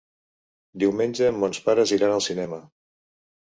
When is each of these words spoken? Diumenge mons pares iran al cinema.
Diumenge 0.83 1.29
mons 1.43 1.59
pares 1.67 1.93
iran 1.99 2.15
al 2.15 2.25
cinema. 2.29 2.61